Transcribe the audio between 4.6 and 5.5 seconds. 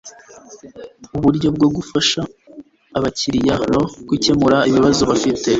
ibibazo bafite